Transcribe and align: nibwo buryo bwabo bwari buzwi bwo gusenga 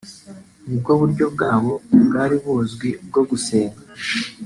nibwo 0.67 0.91
buryo 1.01 1.25
bwabo 1.33 1.71
bwari 2.05 2.35
buzwi 2.43 2.89
bwo 3.07 3.21
gusenga 3.29 3.81